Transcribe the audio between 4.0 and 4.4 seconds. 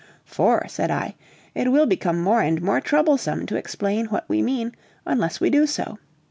what